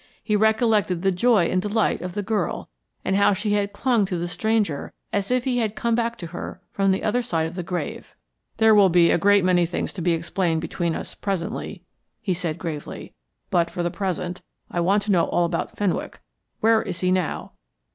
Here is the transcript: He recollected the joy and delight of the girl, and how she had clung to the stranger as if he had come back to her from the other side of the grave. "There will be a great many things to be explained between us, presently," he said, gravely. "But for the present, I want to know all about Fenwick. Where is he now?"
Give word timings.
He 0.23 0.35
recollected 0.35 1.03
the 1.03 1.11
joy 1.11 1.45
and 1.49 1.61
delight 1.61 2.01
of 2.01 2.15
the 2.15 2.23
girl, 2.23 2.69
and 3.05 3.15
how 3.15 3.33
she 3.33 3.53
had 3.53 3.71
clung 3.71 4.03
to 4.05 4.17
the 4.17 4.27
stranger 4.27 4.93
as 5.13 5.29
if 5.29 5.43
he 5.43 5.59
had 5.59 5.75
come 5.75 5.93
back 5.93 6.17
to 6.17 6.25
her 6.33 6.59
from 6.71 6.89
the 6.89 7.03
other 7.03 7.21
side 7.21 7.45
of 7.45 7.53
the 7.53 7.61
grave. 7.61 8.15
"There 8.57 8.73
will 8.73 8.89
be 8.89 9.11
a 9.11 9.19
great 9.19 9.43
many 9.45 9.67
things 9.67 9.93
to 9.93 10.01
be 10.01 10.13
explained 10.13 10.61
between 10.61 10.95
us, 10.95 11.13
presently," 11.13 11.83
he 12.19 12.33
said, 12.33 12.57
gravely. 12.57 13.13
"But 13.51 13.69
for 13.69 13.83
the 13.83 13.91
present, 13.91 14.41
I 14.71 14.79
want 14.79 15.03
to 15.03 15.11
know 15.11 15.25
all 15.25 15.45
about 15.45 15.77
Fenwick. 15.77 16.19
Where 16.61 16.81
is 16.81 17.01
he 17.01 17.11
now?" 17.11 17.51